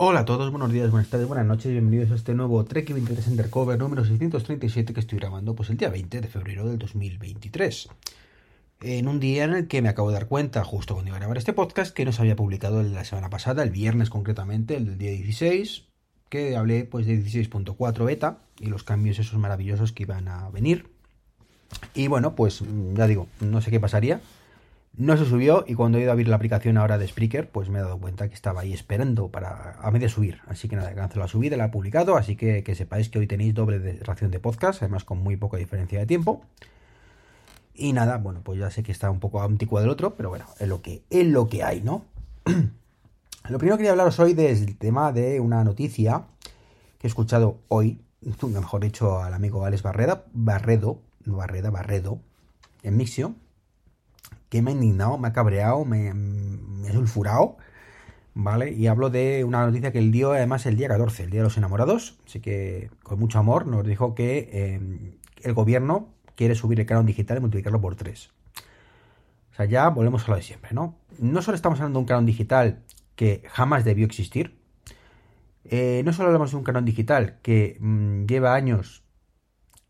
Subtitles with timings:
[0.00, 3.26] Hola a todos, buenos días, buenas tardes, buenas noches, bienvenidos a este nuevo Trek 23
[3.26, 7.88] Undercover número 637 que estoy grabando pues el día 20 de febrero del 2023.
[8.82, 11.18] En un día en el que me acabo de dar cuenta, justo cuando iba a
[11.18, 14.84] grabar este podcast, que no se había publicado la semana pasada, el viernes concretamente, el
[14.84, 15.86] del día 16,
[16.28, 20.92] que hablé pues de 16.4 beta y los cambios esos maravillosos que iban a venir.
[21.94, 22.62] Y bueno, pues
[22.94, 24.20] ya digo, no sé qué pasaría
[24.98, 27.68] no se subió y cuando he ido a abrir la aplicación ahora de Spreaker, pues
[27.68, 30.40] me he dado cuenta que estaba ahí esperando para a medio subir.
[30.48, 33.28] Así que nada, cancelado la subida, la he publicado, así que que sepáis que hoy
[33.28, 36.42] tenéis doble de ración de podcast, además con muy poca diferencia de tiempo.
[37.74, 40.46] Y nada, bueno, pues ya sé que está un poco anticuado del otro, pero bueno,
[40.58, 42.04] es lo que, es lo que hay, ¿no?
[42.44, 46.24] lo primero que quería hablaros hoy del tema de una noticia
[46.98, 48.00] que he escuchado hoy,
[48.42, 52.18] mejor dicho, al amigo Alex Barreda, Barredo, Barreda, Barredo,
[52.82, 53.36] en Mixio
[54.48, 56.10] que me ha indignado, me ha cabreado, me,
[56.88, 57.56] ha sulfurado,
[58.34, 58.72] ¿vale?
[58.72, 61.44] Y hablo de una noticia que él dio además el día 14, el Día de
[61.44, 64.80] los Enamorados, así que con mucho amor nos dijo que eh,
[65.42, 68.30] el gobierno quiere subir el canon digital y multiplicarlo por 3.
[69.52, 70.96] O sea, ya volvemos a lo de siempre, ¿no?
[71.18, 72.82] No solo estamos hablando de un canon digital
[73.16, 74.56] que jamás debió existir,
[75.64, 79.02] eh, no solo hablamos de un canon digital que mm, lleva años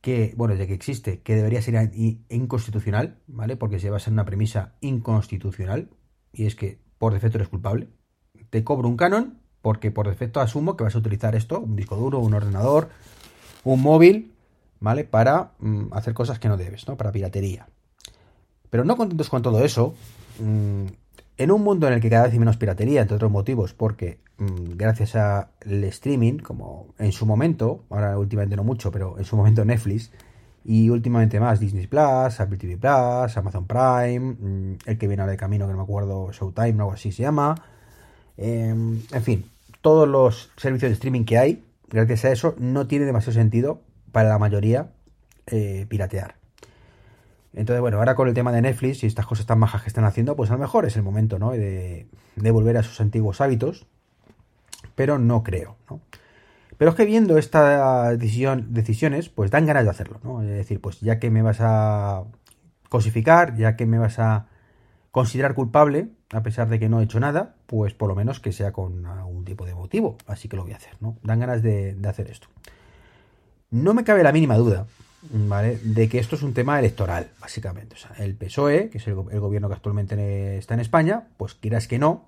[0.01, 1.91] que, bueno, de que existe, que debería ser
[2.29, 3.57] inconstitucional, ¿vale?
[3.57, 5.91] Porque se basa en una premisa inconstitucional,
[6.33, 7.89] y es que por defecto eres culpable.
[8.51, 11.97] Te cobro un canon porque por defecto asumo que vas a utilizar esto, un disco
[11.97, 12.91] duro, un ordenador,
[13.65, 14.33] un móvil,
[14.81, 15.05] ¿vale?
[15.05, 16.97] Para mm, hacer cosas que no debes, ¿no?
[16.97, 17.69] Para piratería.
[18.71, 19.95] Pero no contentos con todo eso,
[20.39, 20.85] mm,
[21.39, 24.21] en un mundo en el que cada vez hay menos piratería, entre otros motivos, porque
[24.39, 25.49] gracias al
[25.85, 30.13] streaming, como en su momento, ahora últimamente no mucho, pero en su momento Netflix,
[30.65, 35.33] y últimamente más Disney Plus, Apple TV Plus, Amazon Prime, mm, el que viene ahora
[35.33, 37.55] de camino, que no me acuerdo, Showtime o algo así se llama,
[38.37, 39.45] em, en fin,
[39.81, 43.81] todos los servicios de streaming que hay, gracias a eso, no tiene demasiado sentido
[44.13, 44.91] para la mayoría
[45.47, 46.35] eh, piratear.
[47.55, 50.05] Entonces, bueno, ahora con el tema de Netflix y estas cosas tan majas que están
[50.05, 51.53] haciendo, pues a lo mejor es el momento, ¿no?
[51.53, 52.07] De,
[52.37, 53.87] volver a sus antiguos hábitos,
[54.99, 56.01] pero no creo, ¿no?
[56.77, 60.43] Pero es que viendo estas decisiones, pues dan ganas de hacerlo, ¿no?
[60.43, 62.25] Es decir, pues ya que me vas a
[62.89, 64.47] cosificar, ya que me vas a
[65.13, 68.51] considerar culpable, a pesar de que no he hecho nada, pues por lo menos que
[68.51, 70.19] sea con algún tipo de motivo.
[70.27, 71.17] Así que lo voy a hacer, ¿no?
[71.23, 72.49] Dan ganas de hacer esto.
[73.71, 74.87] No me cabe la mínima duda
[75.23, 75.79] ¿vale?
[75.83, 77.95] De que esto es un tema electoral, básicamente.
[77.95, 81.89] O sea, el PSOE, que es el, gobierno que actualmente está en España, pues quieras
[81.89, 82.28] que no,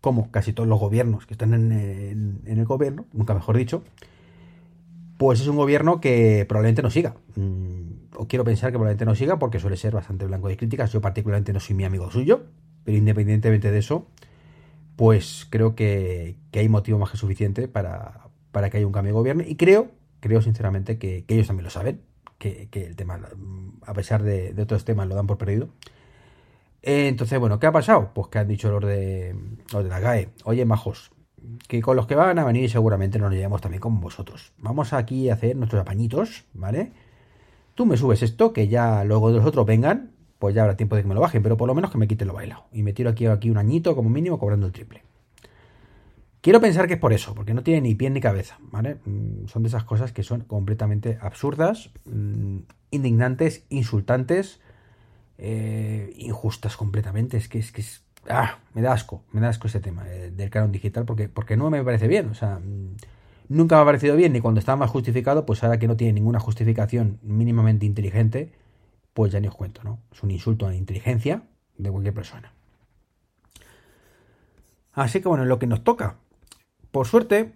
[0.00, 3.82] como casi todos los gobiernos que están en, el gobierno, nunca mejor dicho,
[5.16, 7.16] pues es un gobierno que probablemente no siga.
[7.36, 10.92] Mm, o quiero pensar que probablemente no siga porque suele ser bastante blanco de críticas.
[10.92, 12.44] Yo particularmente no soy mi amigo suyo,
[12.84, 14.06] pero independientemente de eso,
[14.96, 19.42] pues creo que, hay motivo más que suficiente para, que haya un cambio de gobierno.
[19.46, 19.90] Y creo,
[20.20, 22.00] creo sinceramente que ellos también lo saben
[22.40, 23.20] que, el tema,
[23.86, 25.68] a pesar de, otros temas, lo dan por perdido.
[26.82, 28.10] Entonces, bueno, ¿qué ha pasado?
[28.14, 29.34] Pues que han dicho los de,
[29.72, 31.10] los de la GAE, oye, majos,
[31.68, 34.52] que con los que van a venir seguramente nos llevamos también con vosotros.
[34.58, 36.92] Vamos aquí a hacer nuestros apañitos, ¿vale?
[37.74, 40.96] Tú me subes esto, que ya luego de los otros vengan, pues ya habrá tiempo
[40.96, 42.64] de que me lo bajen, pero por lo menos que me quiten lo bailado.
[42.72, 45.02] Y me tiro aquí, aquí un añito como mínimo cobrando el triple.
[46.40, 48.96] Quiero pensar que es por eso, porque no tiene ni pie ni cabeza, ¿vale?
[49.04, 52.60] Mm, son de esas cosas que son completamente absurdas, mm,
[52.90, 54.60] indignantes, insultantes,
[55.36, 55.99] eh,
[56.30, 57.36] injustas completamente.
[57.36, 60.30] Es que es que es, ah, me da asco, me da asco ese tema eh,
[60.30, 62.96] del canon digital, porque, porque no me parece bien, o sea, mm,
[63.48, 66.14] nunca me ha parecido bien, ni cuando estaba más justificado, pues ahora que no tiene
[66.14, 68.52] ninguna justificación mínimamente inteligente,
[69.12, 70.00] pues ya ni os cuento, ¿no?
[70.12, 71.42] Es un insulto a la inteligencia
[71.76, 72.52] de cualquier persona.
[74.92, 76.16] Así que bueno, lo que nos toca,
[76.90, 77.52] por suerte,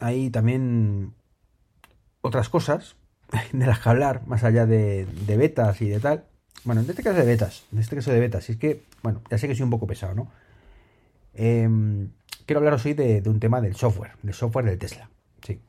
[0.00, 1.14] hay también
[2.20, 2.96] otras cosas
[3.52, 6.24] de las que hablar, más allá de, betas y de tal.
[6.64, 9.22] Bueno, en este caso de betas, en este caso de betas, y es que, bueno,
[9.30, 10.30] ya sé que soy un poco pesado, ¿no?
[11.34, 12.10] Em,
[12.46, 15.08] quiero hablaros hoy de, un tema del software, del software del Tesla.
[15.46, 15.60] Sí,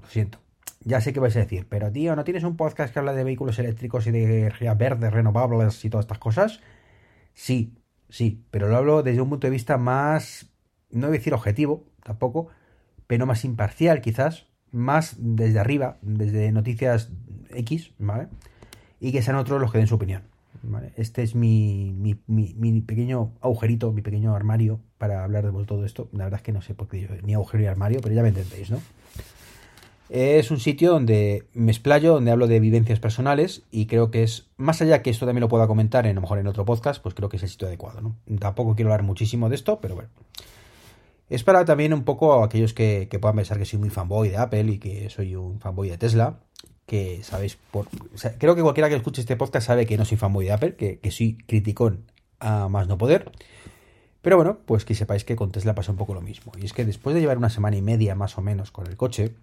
[0.00, 0.38] lo siento.
[0.84, 3.24] Ya sé que vais a decir, pero tío, ¿no tienes un podcast que habla de
[3.24, 6.60] vehículos eléctricos y de energía verde, renovables y todas estas cosas?
[7.34, 7.72] Sí,
[8.08, 10.50] sí, pero lo hablo desde un punto de vista más,
[10.90, 12.48] no voy a decir objetivo, tampoco,
[13.06, 17.10] pero más imparcial quizás, más desde arriba, desde noticias
[17.50, 18.28] X, ¿vale?
[19.02, 20.22] Y que sean otros los que den su opinión.
[20.96, 21.92] Este es mi,
[22.26, 26.08] mi, pequeño agujerito, mi pequeño armario para hablar de todo esto.
[26.12, 28.22] La verdad es que no sé por qué yo, ni agujero ni armario, pero ya
[28.22, 28.80] me entendéis, ¿no?
[30.08, 34.46] Es un sitio donde me explayo, donde hablo de vivencias personales y creo que es,
[34.56, 37.02] más allá que esto también lo pueda comentar en, a lo mejor en otro podcast,
[37.02, 38.16] pues creo que es el sitio adecuado, ¿no?
[38.38, 40.10] Tampoco quiero hablar muchísimo de esto, pero bueno.
[41.32, 44.64] Es para también un poco aquellos que, puedan pensar que soy muy fanboy de Apple
[44.72, 46.40] y que soy un fanboy de Tesla.
[46.92, 47.88] Que sabéis, por,
[48.36, 50.98] creo que cualquiera que escuche este podcast sabe que no soy fanboy de Apple, que,
[50.98, 52.04] que soy criticón
[52.38, 53.32] a más no poder.
[54.20, 56.52] Pero bueno, pues que sepáis que con Tesla pasa un poco lo mismo.
[56.60, 58.98] Y es que después de llevar una semana y media más o menos con el
[58.98, 59.34] coche,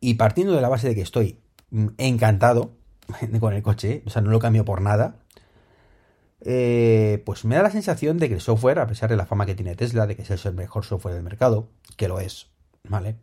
[0.00, 1.38] y partiendo de la base de que estoy
[1.70, 2.72] mm, encantado
[3.38, 5.20] con el coche, o sea, no lo cambio por nada,
[6.40, 9.46] eh, pues me da la sensación de que el software, a pesar de la fama
[9.46, 12.48] que tiene Tesla, de que es el mejor software del mercado, que lo es,
[12.88, 13.14] ¿vale?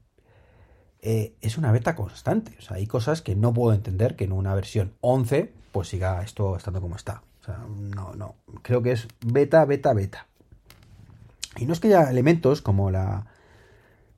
[1.01, 2.55] Eh, es una beta constante.
[2.59, 6.21] O sea, hay cosas que no puedo entender que en una versión 11 pues siga
[6.23, 7.23] esto estando como está.
[7.41, 8.35] O sea, no, no.
[8.61, 10.27] Creo que es beta, beta, beta.
[11.57, 13.27] Y no es que haya elementos como la,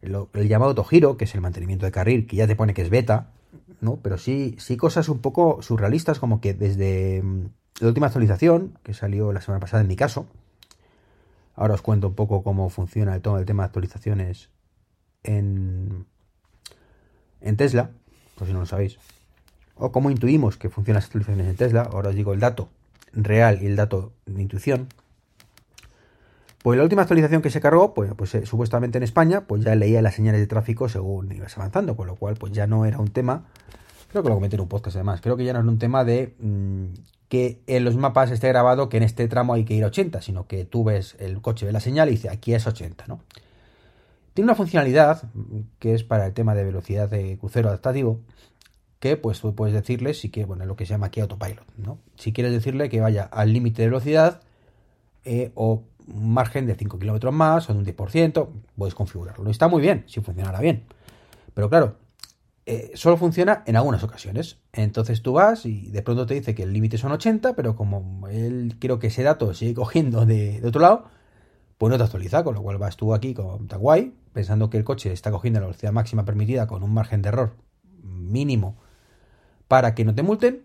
[0.02, 2.90] el llamado autogiro, que es el mantenimiento de carril, que ya te pone que es
[2.90, 3.32] beta,
[3.80, 3.98] ¿no?
[3.98, 7.46] Pero sí, sí cosas un poco surrealistas, como que desde mm,
[7.80, 10.28] la última actualización, que salió la semana pasada en mi caso,
[11.56, 14.50] ahora os cuento un poco cómo funciona el, todo el tema de actualizaciones
[15.24, 16.06] en,
[17.42, 17.92] en Tesla,
[18.36, 18.98] por si no lo sabéis,
[19.76, 22.70] o cómo intuimos que funcionan las actualizaciones en Tesla, ahora os digo el dato
[23.14, 24.88] real y el dato de intuición.
[26.64, 29.76] Pues la última actualización que se cargó, pues, pues eh, supuestamente en España, pues ya
[29.76, 33.00] leía las señales de tráfico según ibas avanzando, con lo cual pues ya no era
[33.00, 33.46] un tema,
[34.12, 36.04] creo que lo comenté en un podcast además, creo que ya no era un tema
[36.04, 36.86] de mm,
[37.30, 40.22] que en los mapas esté grabado que en este tramo hay que ir a 80,
[40.22, 43.22] sino que tú ves el coche, ve la señal y dice aquí es 80, ¿no?
[44.34, 45.24] Tiene una funcionalidad
[45.80, 48.20] que es para el tema de velocidad de crucero adaptativo,
[49.00, 51.98] que pues tú puedes decirle si que, bueno, lo que se llama aquí autopilot, ¿no?
[52.18, 54.42] Si quieres decirle que vaya al límite de velocidad
[55.26, 58.48] eh, o margen de 5 kilómetros más o de un 10%,
[58.78, 59.50] puedes configurarlo.
[59.50, 60.84] Está muy bien, si funcionara bien.
[61.54, 61.96] Pero claro,
[62.66, 64.58] eh, solo funciona en algunas ocasiones.
[64.74, 68.28] Entonces tú vas y de pronto te dice que el límite son 80, pero como
[68.28, 71.06] él quiero que ese dato sigue cogiendo de, otro lado,
[71.78, 74.84] pues no te actualiza, con lo cual vas tú aquí con Taguay, pensando que el
[74.84, 77.56] coche está cogiendo la velocidad máxima permitida con un margen de error
[78.04, 78.78] mínimo
[79.68, 80.64] para que no te multen,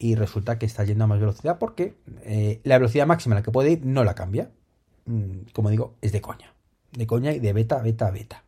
[0.00, 3.42] y resulta que está yendo a más velocidad porque eh, la velocidad máxima a la
[3.42, 4.50] que puede ir no la cambia.
[5.04, 6.54] Mm, como digo, es de coña.
[6.92, 8.42] De coña y de beta, beta, beta.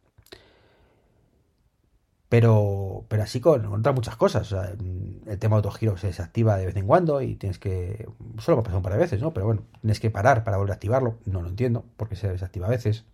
[2.30, 4.50] Pero, pero así con, otras muchas cosas.
[4.52, 8.08] el tema de autogiro se desactiva de vez en cuando y tienes que.
[8.38, 9.34] Solo me ha pasado un par de veces, ¿no?
[9.34, 11.18] Pero bueno, tienes que parar para volver a activarlo.
[11.26, 13.04] No lo entiendo, porque se desactiva a veces.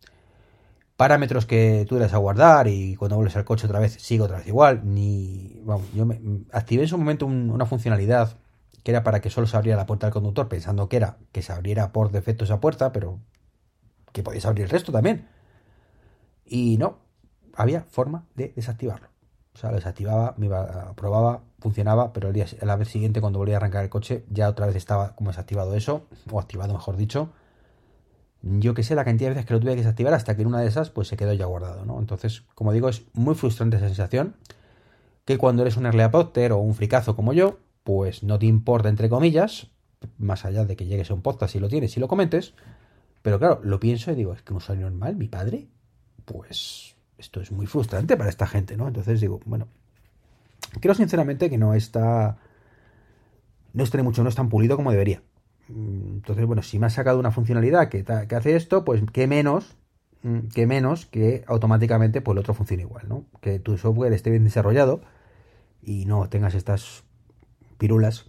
[0.98, 4.38] Parámetros que tú debes a guardar y cuando vuelves al coche otra vez sigue otra
[4.38, 4.80] vez igual.
[4.82, 5.62] Ni.
[5.62, 8.36] Vamos, yo me, activé en su momento una funcionalidad
[8.82, 11.40] que era para que solo se abriera la puerta del conductor, pensando que era que
[11.40, 13.20] se abriera por defecto esa puerta, pero
[14.12, 15.28] que podías abrir el resto también.
[16.44, 16.98] Y no,
[17.54, 19.06] había forma de desactivarlo.
[19.54, 23.38] O sea, lo desactivaba, me iba, probaba, funcionaba, pero el día, la vez siguiente cuando
[23.38, 26.96] volví a arrancar el coche ya otra vez estaba como desactivado eso, o activado mejor
[26.96, 27.30] dicho.
[28.42, 30.48] Yo que sé la cantidad de veces que lo tuve que desactivar hasta que en
[30.48, 31.98] una de esas pues se quedó ya guardado, ¿no?
[31.98, 34.36] Entonces, como digo, es muy frustrante esa sensación
[35.24, 38.88] que cuando eres un early adopter o un fricazo como yo, pues no te importa
[38.88, 39.68] entre comillas,
[40.16, 42.54] más allá de que llegues a un podcast y lo tienes y lo comentes,
[43.22, 45.68] pero claro, lo pienso y digo, es que un usuario normal, mi padre,
[46.24, 48.86] pues esto es muy frustrante para esta gente, ¿no?
[48.86, 49.68] Entonces digo, bueno,
[50.80, 52.38] creo sinceramente que no está,
[53.72, 55.22] no está mucho, no es tan pulido como debería.
[55.68, 58.04] Mm, entonces, bueno, si me ha sacado una funcionalidad que,
[58.34, 59.76] hace esto, pues qué menos,
[60.22, 63.24] mm, que menos que automáticamente pues el otro funcione igual, ¿no?
[63.40, 65.00] Que tu software esté bien desarrollado
[65.82, 67.04] y no tengas estas
[67.78, 68.26] pirulas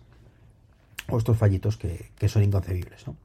[1.09, 3.15] o estos fallitos que, que son inconcebibles, ¿no?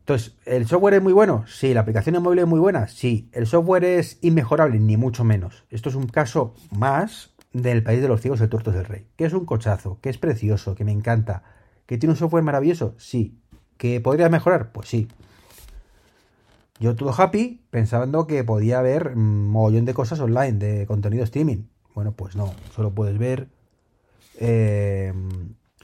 [0.00, 1.44] Entonces, ¿el software es muy bueno?
[1.46, 1.72] Sí.
[1.72, 2.88] ¿La aplicación de móvil es muy buena?
[2.88, 3.28] Sí.
[3.32, 4.80] ¿El software es inmejorable?
[4.80, 5.64] Ni mucho menos.
[5.70, 9.06] Esto es un caso más del país de los ciegos, el tuerto del rey.
[9.14, 11.44] Que es un cochazo, que es precioso, que me encanta.
[11.90, 12.94] ¿Que tiene un software maravilloso?
[12.98, 13.36] Sí.
[13.76, 14.70] ¿Que podría mejorar?
[14.70, 15.08] Pues sí.
[16.78, 21.64] Yo todo happy pensando que podía haber un mogollón de cosas online, de contenido streaming.
[21.92, 22.54] Bueno, pues no.
[22.76, 23.48] Solo puedes ver
[24.38, 25.12] eh,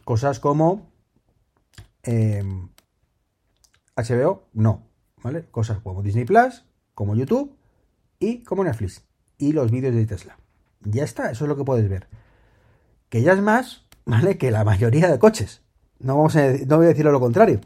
[0.04, 0.92] cosas como...
[2.04, 2.44] Eh,
[3.96, 4.86] HBO, no,
[5.24, 5.46] ¿vale?
[5.50, 7.56] Cosas como Disney Plus, como YouTube
[8.20, 9.02] y como Netflix.
[9.38, 10.38] Y los vídeos de Tesla.
[10.82, 12.06] Ya está, eso es lo que puedes ver.
[13.08, 14.38] Que ya es más, ¿vale?
[14.38, 15.65] Que la mayoría de coches.
[16.00, 17.60] No, vamos a, no voy a decirlo lo contrario.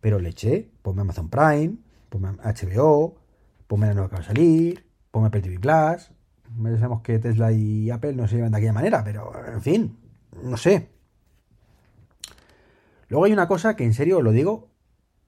[0.00, 1.76] Pero leche, ponme Amazon Prime,
[2.08, 3.16] ponme HBO,
[3.66, 6.10] ponme la nueva que va a salir, ponme Apple TV Plus.
[6.78, 9.98] Sabemos que Tesla y Apple no se llevan de aquella manera, pero en fin,
[10.42, 10.90] no sé.
[13.08, 14.74] Luego hay una cosa que en serio lo digo,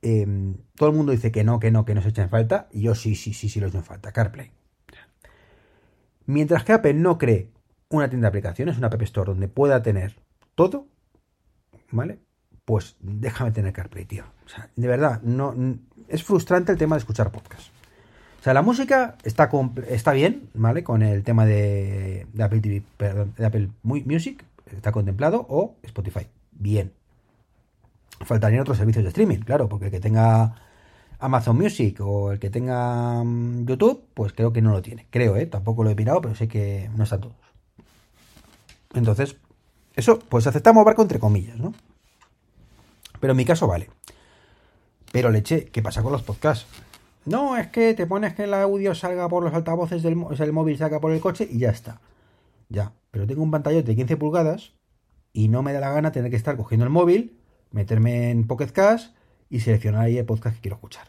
[0.09, 2.69] Em, todo el mundo dice que no, que no, que no se echa en falta.
[2.71, 4.13] Y yo sí, sí, sí, sí lo echo en falta.
[4.13, 4.53] CarPlay.
[6.27, 7.51] Mientras que Apple no cree
[7.89, 10.17] una tienda de aplicaciones, una App Store donde pueda tener
[10.55, 10.87] todo,
[11.91, 12.21] ¿vale?
[12.67, 14.25] Pues déjame tener CarPlay, tío.
[14.45, 15.55] O sea, de verdad, no,
[16.09, 17.69] es frustrante el tema de escuchar podcast.
[18.43, 19.49] sea, la música está,
[19.89, 20.83] está bien, ¿vale?
[20.83, 24.45] Con el tema de, Apple TV, perdón, de Apple Music,
[24.77, 26.27] está contemplado, o Spotify.
[26.51, 26.93] Bien.
[28.23, 30.57] Faltarían otros servicios de streaming, claro, porque el que tenga
[31.21, 35.07] Amazon Music o el que tenga mm, YouTube, pues creo que no lo tiene.
[35.11, 35.47] Creo, ¿eh?
[35.47, 37.37] Tampoco lo he mirado, pero sé que no están todos.
[38.95, 39.37] Entonces,
[39.95, 41.73] eso, pues aceptamos barco entre comillas, ¿no?
[43.21, 43.89] Pero en mi caso vale.
[45.13, 46.67] Pero leche, ¿qué pasa con los podcasts?
[47.25, 50.79] No, es que te pones que el audio salga por los altavoces del el móvil
[50.79, 52.01] salga por el coche y ya está.
[52.69, 54.73] Ya, pero tengo un pantallote de 15 pulgadas
[55.33, 57.37] y no me da la gana tener que estar cogiendo el móvil,
[57.71, 59.15] meterme en Pocket Cast
[59.51, 61.09] y seleccionar ahí el podcast que quiero escuchar.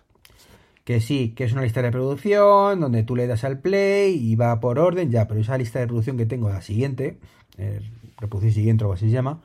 [0.84, 4.36] Que sí, que es una lista de reproducción donde tú le das al play y
[4.36, 7.20] va por orden, ya, pero esa lista de reproducción que tengo, la siguiente,
[8.18, 9.42] reproducir siguiente o así se llama,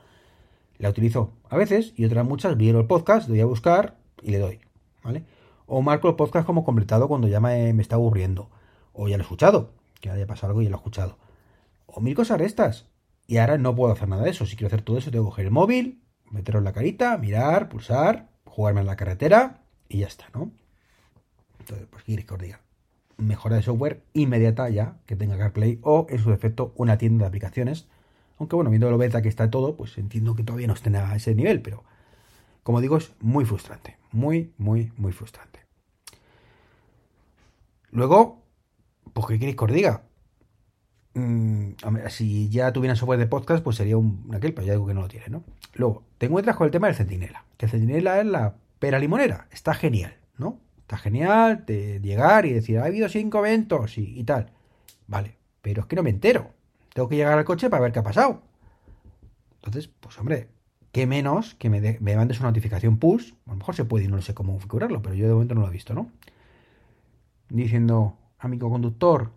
[0.77, 4.39] la utilizo a veces y otras muchas, viro el podcast, doy a buscar y le
[4.39, 4.59] doy,
[5.03, 5.23] ¿vale?
[5.65, 8.49] O marco el podcast como completado cuando ya me, está aburriendo,
[8.91, 11.17] o ya lo he escuchado, que haya pasado algo y ya lo he escuchado.
[11.85, 12.87] O mil cosas restas.
[13.25, 14.45] Y ahora no puedo hacer nada de eso.
[14.45, 17.69] Si quiero hacer todo eso, tengo que coger el móvil, meterlo en la carita, mirar,
[17.69, 20.51] pulsar, jugarme en la carretera y ya está, ¿no?
[21.59, 22.59] Entonces, pues, ¿qué que?
[23.17, 27.27] Mejora de software inmediata ya que tenga CarPlay o, en su defecto, una tienda de
[27.27, 27.87] aplicaciones
[28.43, 31.15] aunque bueno, viendo lo beta que está todo, pues entiendo que todavía no estén a
[31.15, 31.83] ese nivel, pero
[32.63, 33.97] como digo, es muy frustrante.
[34.11, 35.59] Muy, muy, muy frustrante.
[37.91, 38.43] Luego,
[39.13, 40.03] pues ¿qué queréis que os diga?
[41.13, 41.73] Mm,
[42.09, 45.01] si ya tuvieran software de podcast, pues sería un aquel, pero ya digo que no
[45.01, 45.43] lo tiene, ¿no?
[45.73, 47.45] Luego, te encuentras con el tema del Centinela.
[47.57, 49.47] Que el Centinela es la pera limonera.
[49.51, 50.59] Está genial, ¿no?
[50.79, 54.51] Está genial de llegar y decir, ha habido cinco eventos y tal.
[55.07, 56.53] Vale, pero es que no me entero.
[56.93, 58.41] Tengo que llegar al coche para ver qué ha pasado.
[59.55, 60.49] Entonces, pues hombre,
[60.91, 63.33] qué menos que me, me mandes una notificación push.
[63.47, 65.61] A lo mejor se puede y no sé cómo configurarlo, pero yo de momento no
[65.61, 66.11] lo he visto, ¿no?
[67.49, 69.31] Diciendo, amigo conductor,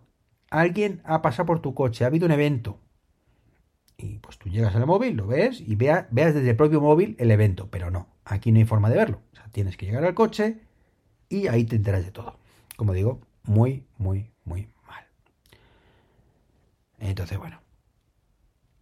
[0.49, 2.79] alguien ha pasado por tu coche, ha habido un evento.
[3.97, 7.31] Y pues tú llegas al móvil, lo ves y veas desde el propio móvil el
[7.31, 9.21] evento, pero no, aquí no hay forma de verlo.
[9.33, 10.59] O sea, tienes que llegar al coche
[11.29, 12.37] y ahí te enteras de todo.
[12.75, 14.69] Como digo, muy, muy, muy
[16.99, 17.61] entonces, bueno,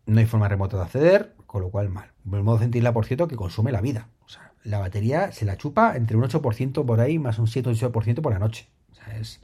[0.05, 2.11] no hay forma remota de acceder, con lo cual mal.
[2.31, 4.09] El modo centinela, por cierto, que consume la vida.
[4.25, 8.21] O sea, la batería se la chupa entre un 8% por ahí, más un 7-8%
[8.21, 8.67] por la noche.
[8.91, 9.41] O sea, es...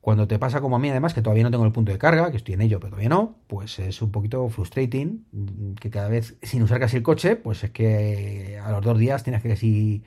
[0.00, 2.30] Cuando te pasa como a mí, además, que todavía no tengo el punto de carga,
[2.30, 6.36] que estoy en ello, pero todavía no, pues es un poquito frustrating, que cada vez,
[6.40, 10.04] sin usar casi el coche, pues es que a los dos días tienes que decir,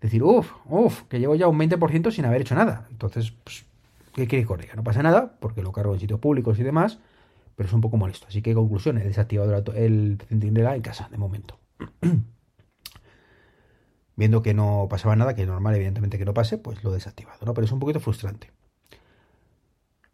[0.00, 2.88] decir uff, uff, que llevo ya un 20% sin haber hecho nada.
[2.90, 3.64] Entonces, pues,
[4.18, 6.98] ¿Qué queréis que No pasa nada, porque lo cargo en sitios públicos y demás,
[7.54, 8.26] pero es un poco molesto.
[8.26, 11.60] Así que, conclusión, he desactivado el centinela en casa, de momento.
[14.16, 16.94] Viendo que no pasaba nada, que es normal, evidentemente, que no pase, pues lo he
[16.94, 17.54] desactivado, ¿no?
[17.54, 18.50] Pero es un poquito frustrante.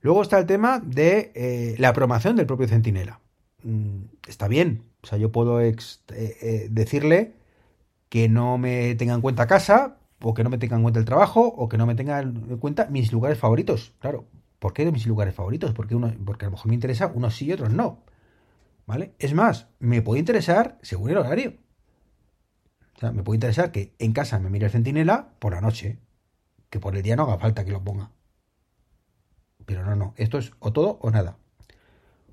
[0.03, 3.21] Luego está el tema de eh, la programación del propio centinela.
[3.63, 5.75] Mm, está bien, o sea, yo puedo eh,
[6.11, 7.33] eh, decirle
[8.11, 11.07] que no me tenga en cuenta casa, o que no me tengan en cuenta el
[11.07, 13.95] trabajo, o que no me tengan en cuenta mis lugares favoritos.
[13.99, 14.27] Claro,
[14.59, 15.73] ¿por qué mis lugares favoritos?
[15.73, 18.05] Porque, uno, porque a lo mejor me interesa unos sí y otros no.
[18.87, 19.15] ¿Vale?
[19.19, 21.55] Es más, me puede interesar según el horario.
[22.97, 25.99] O sea, me puede interesar que en casa me mire el centinela por la noche,
[26.71, 28.11] que por el día no haga falta que lo ponga.
[29.67, 31.39] Pero no, no, esto es o todo o nada.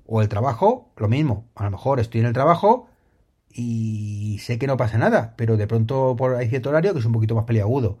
[0.06, 1.48] O el trabajo, lo mismo.
[1.54, 2.88] A lo mejor estoy en el trabajo
[3.54, 7.04] y sé que no pasa nada, pero de pronto por hay cierto horario que es
[7.04, 7.98] un poquito más peliagudo.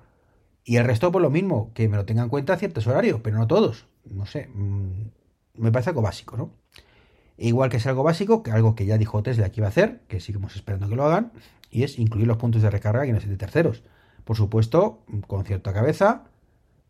[0.64, 3.38] Y el resto, por lo mismo, que me lo tenga en cuenta ciertos horarios, pero
[3.38, 3.86] no todos.
[4.04, 5.10] No sé, mm,
[5.54, 6.50] me parece algo básico, ¿no?
[7.38, 10.00] igual que es algo básico, que algo que ya dijo Tesla que iba a hacer,
[10.08, 11.32] que seguimos esperando que lo hagan,
[11.70, 13.82] y es incluir los puntos de recarga que no de terceros.
[14.24, 16.24] Por supuesto, con cierta cabeza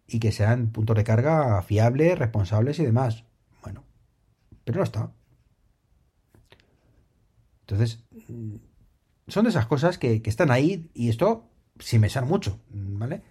[0.07, 3.25] y que sean puntos de carga fiables, responsables y demás.
[3.63, 3.85] Bueno,
[4.65, 5.13] pero no está.
[7.63, 8.05] Entonces,
[9.29, 11.49] son de esas cosas que, están ahí y esto
[11.99, 13.23] me sale mucho, ¿vale?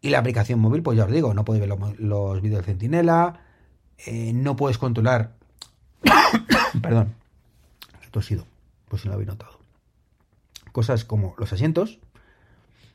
[0.00, 3.40] Y la aplicación móvil, pues ya os digo, no puedes ver los, vídeos de Centinela,
[4.06, 5.36] eh, no puedes controlar...
[6.82, 7.14] Perdón,
[8.16, 8.46] tosido,
[8.88, 9.60] pues si no lo habéis notado.
[10.72, 11.98] Cosas como los asientos.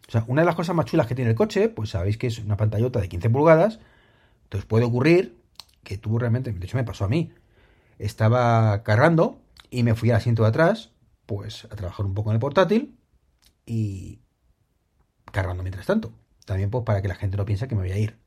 [0.08, 2.26] O sea, una de las cosas más chulas que tiene el coche, pues sabéis que
[2.26, 3.80] es una pantallota de 15 pulgadas.
[4.46, 5.38] Entonces puede ocurrir
[5.84, 7.32] que tú realmente, de hecho me pasó a mí,
[8.00, 9.41] estaba cargando
[9.72, 10.92] y me fui al asiento de atrás,
[11.26, 13.00] pues a trabajar un poco en el portátil
[13.66, 14.20] y
[15.32, 16.14] cargando mientras tanto.
[16.46, 18.18] También pues para que la gente no piense que me voy a ir.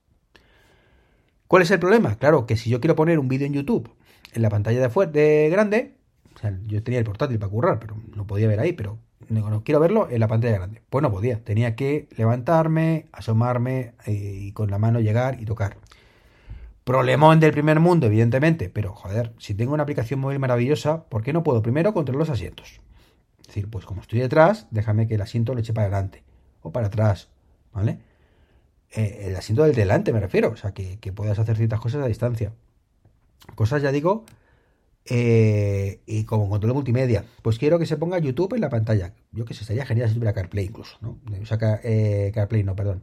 [1.46, 2.16] ¿Cuál es el problema?
[2.16, 3.94] Claro, que si yo quiero poner un vídeo en YouTube
[4.32, 5.94] en la pantalla de, de grande,
[6.34, 8.98] o sea, yo tenía el portátil para currar, pero no podía ver ahí, pero
[9.28, 10.82] no, quiero verlo en la pantalla grande.
[10.90, 11.42] Pues no podía.
[11.44, 15.76] Tenía que levantarme, asomarme eh, y con la mano llegar y tocar.
[16.84, 18.68] Problemón del primer mundo, evidentemente.
[18.68, 22.30] Pero, joder, si tengo una aplicación móvil maravillosa, ¿por qué no puedo primero controlar los
[22.30, 22.80] asientos?
[23.40, 26.22] Es decir, pues como estoy detrás, déjame que el asiento lo eche para adelante
[26.60, 27.28] o para atrás,
[27.72, 27.98] ¿vale?
[28.90, 32.02] Eh, el asiento del delante me refiero, o sea, que, que puedas hacer ciertas cosas
[32.02, 32.52] a distancia.
[33.54, 34.24] Cosas, ya digo,
[35.06, 39.12] eh, y como control multimedia, pues quiero que se ponga YouTube en la pantalla.
[39.32, 41.18] Yo que sé, sería genial si tuviera CarPlay incluso, ¿no?
[41.42, 43.02] O sea, eh, CarPlay, no, perdón.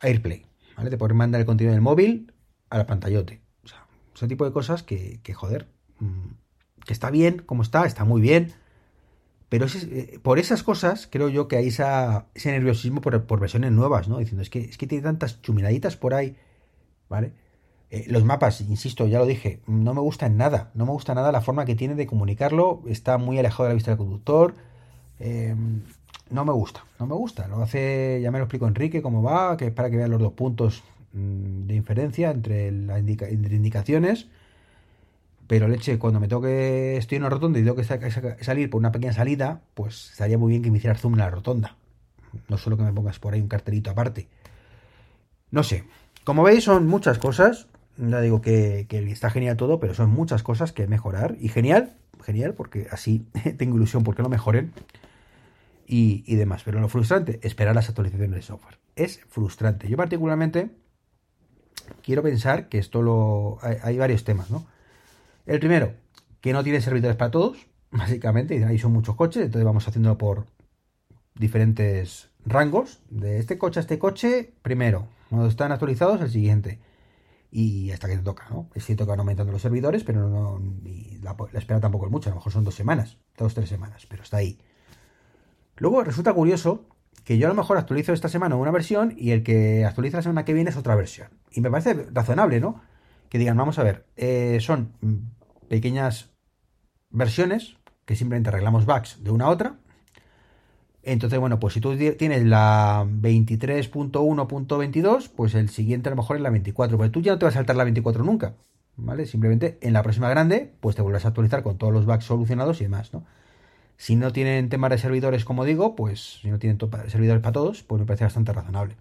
[0.00, 0.90] AirPlay, ¿vale?
[0.90, 2.32] Te poder mandar el contenido del móvil
[2.72, 3.42] a la pantallote.
[3.64, 5.68] O sea, ese tipo de cosas que, joder,
[6.00, 8.54] mm, que está bien, como está, está muy bien.
[9.50, 14.18] Pero eh, por esas cosas creo yo que hay ese nerviosismo por, versiones nuevas, ¿no?
[14.18, 16.36] Diciendo, es que, es que tiene tantas chuminaditas por ahí,
[17.10, 17.32] ¿vale?
[17.90, 20.70] Eh, los mapas, insisto, ya lo dije, no me gusta en nada.
[20.72, 22.82] No me gusta nada la forma que tiene de comunicarlo.
[22.86, 24.54] Está muy alejado de la vista del conductor.
[25.20, 25.54] Eh,
[26.30, 27.46] no me gusta, no me gusta.
[27.48, 30.20] Lo hace, ya me lo explico Enrique cómo va, que es para que vean los
[30.20, 30.82] dos puntos
[31.12, 34.28] de inferencia entre las indica entre indicaciones.
[35.46, 38.92] Pero leche, cuando me toque, estoy en una rotonda y tengo que salir por una
[38.92, 41.76] pequeña salida, pues estaría muy bien que me hiciera zoom en la rotonda.
[42.48, 44.28] No solo que me pongas por ahí un cartelito aparte.
[45.50, 45.84] No sé.
[46.24, 47.66] Como veis, son muchas cosas
[47.96, 51.36] ya digo que, está genial todo, pero son muchas cosas que mejorar.
[51.40, 53.26] Y genial, genial, porque así
[53.58, 54.72] tengo ilusión porque no mejoren.
[55.86, 56.62] Y, y, demás.
[56.64, 58.78] Pero lo frustrante, esperar las actualizaciones de software.
[58.96, 59.88] Es frustrante.
[59.88, 60.70] Yo particularmente
[62.02, 63.58] quiero pensar que esto lo...
[63.62, 64.66] Hay, varios temas, ¿no?
[65.46, 65.94] El primero,
[66.40, 70.46] que no tiene servidores para todos, básicamente, ahí son muchos coches, entonces vamos haciéndolo por
[71.34, 73.00] diferentes rangos.
[73.10, 75.06] De este coche a este coche, primero.
[75.30, 76.78] Cuando están actualizados, el siguiente
[77.54, 78.70] y hasta que te toca, ¿no?
[78.74, 80.58] Es cierto que van aumentando los servidores, pero no,
[81.20, 84.06] la, la, espera tampoco es mucho, a lo mejor son dos semanas, dos, tres semanas,
[84.08, 84.58] pero está ahí.
[85.76, 86.86] Luego resulta curioso
[87.24, 90.22] que yo a lo mejor actualizo esta semana una versión y el que actualiza la
[90.22, 91.28] semana que viene es otra versión.
[91.52, 92.80] Y me parece razonable, ¿no?
[93.28, 94.92] Que digan, vamos a ver, eh, son
[95.68, 96.30] pequeñas
[97.10, 99.76] versiones que simplemente arreglamos bugs de una a otra
[101.02, 106.42] entonces, bueno, pues si tú tienes la 23.1.22, pues el siguiente a lo mejor es
[106.42, 106.96] la 24.
[106.96, 108.54] Pero tú ya no te vas a saltar la 24 nunca,
[108.96, 109.26] ¿vale?
[109.26, 112.80] Simplemente en la próxima grande, pues te vuelves a actualizar con todos los bugs solucionados
[112.80, 113.24] y demás, ¿no?
[113.96, 117.82] Si no tienen temas de servidores, como digo, pues si no tienen servidores para todos,
[117.82, 118.96] pues me parece bastante razonable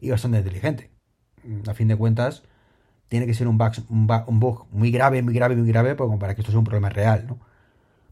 [0.00, 0.90] y bastante inteligente.
[1.66, 2.42] A fin de cuentas,
[3.08, 3.72] tiene que ser un bug,
[4.28, 7.26] un muy grave, muy grave, muy grave, pues para que esto sea un problema real,
[7.26, 7.38] ¿no?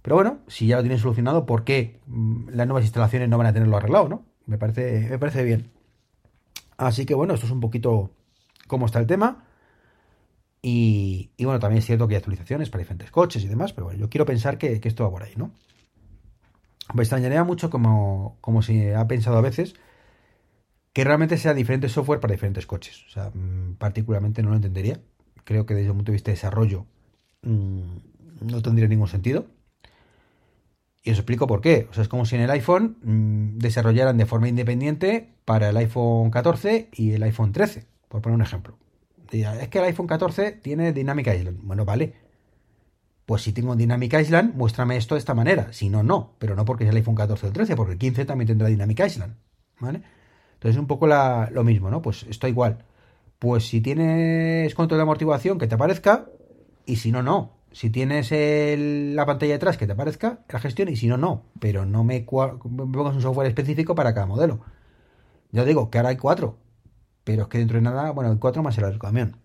[0.02, 3.46] Pero bueno, si ya lo tienen solucionado, ¿por qué mm, las nuevas instalaciones no van
[3.46, 4.24] a tenerlo arreglado, no?
[4.46, 5.70] Me parece, me parece bien.
[6.76, 8.10] Así que bueno, esto es un poquito
[8.66, 9.44] cómo está el tema.
[10.60, 13.86] Y, y, bueno, también es cierto que hay actualizaciones para diferentes coches y demás, pero
[13.86, 15.50] bueno, yo quiero pensar que, que esto va por ahí, ¿no?
[16.94, 19.74] Me extrañaría mucho como, como se ha pensado a veces
[20.92, 23.04] que realmente sea diferente software para diferentes coches.
[23.06, 25.00] O sea, mmm, particularmente no lo entendería.
[25.44, 26.86] Creo que desde el punto de vista de desarrollo
[27.42, 27.96] mmm,
[28.40, 29.46] no tendría ningún sentido.
[31.04, 31.88] Y os explico por qué.
[31.90, 35.76] O sea, es como si en el iPhone mmm, desarrollaran de forma independiente para el
[35.76, 38.78] iPhone 14 y el iPhone 13, por poner un ejemplo.
[39.32, 41.58] Es que el iPhone 14 tiene Dynamic Island.
[41.62, 42.12] Bueno, vale.
[43.24, 45.72] Pues si tengo Dynamic Island, muéstrame esto de esta manera.
[45.72, 46.34] Si no, no.
[46.38, 48.68] Pero no porque es el iPhone 14 o el 13, porque el 15 también tendrá
[48.68, 49.34] Dynamic Island.
[49.80, 50.02] ¿Vale?
[50.62, 52.02] Entonces es un poco la, lo mismo, ¿no?
[52.02, 52.84] Pues esto igual.
[53.38, 56.26] Pues si tienes control de amortiguación, que te aparezca.
[56.86, 58.30] Y si no, no si tienes
[59.16, 61.44] la pantalla detrás que te aparezca la gestión y si no, no.
[61.58, 64.60] Pero no me, me, pongas un software específico para cada modelo.
[65.50, 66.58] Ya digo que ahora hay cuatro.
[67.24, 69.36] Pero es que dentro de nada, bueno, el cuatro más el del camión.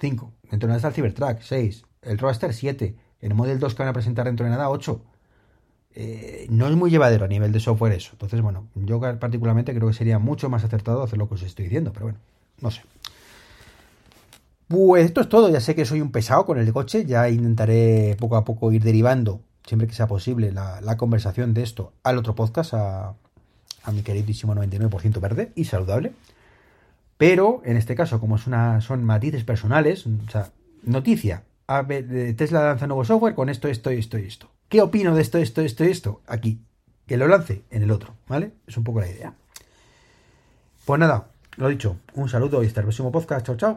[0.00, 0.32] Cinco.
[0.42, 1.40] Dentro de nada está el Cybertruck.
[1.40, 1.84] Seis.
[2.02, 2.96] El Roadster, siete.
[3.20, 5.04] El Model 2 que van a presentar dentro de nada, ocho.
[5.94, 8.10] Eh, no es muy llevadero a nivel de software eso.
[8.12, 11.64] Entonces, bueno, yo particularmente creo que sería mucho más acertado hacer lo que os estoy
[11.64, 11.92] diciendo.
[11.92, 12.18] Pero bueno,
[12.60, 12.82] no sé.
[14.68, 18.16] Pues esto es todo, ya sé que soy un pesado con el coche, ya intentaré
[18.20, 22.36] poco a poco ir derivando, siempre que sea posible, la, conversación de esto al otro
[22.36, 23.14] podcast, a,
[23.92, 26.12] mi queridísimo 99% verde y saludable.
[27.16, 30.50] Pero en este caso, como son matices personales, o sea,
[30.84, 31.42] noticia,
[31.86, 34.48] ver, Tesla lanza nuevo software con esto, esto, esto y esto.
[34.70, 36.20] ¿Qué opino de esto, esto, esto esto?
[36.28, 36.60] Aquí.
[37.08, 38.52] Que lo lance en el otro, ¿vale?
[38.68, 39.34] Es un poco la idea.
[40.84, 43.44] Pues nada, lo dicho, un saludo y hasta el próximo podcast.
[43.44, 43.68] Chao, chao.